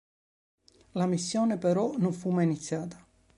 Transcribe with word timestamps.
La 0.93 1.05
missione 1.05 1.59
però 1.59 1.93
non 1.95 2.11
fu 2.11 2.31
mai 2.31 2.45
iniziata. 2.45 3.05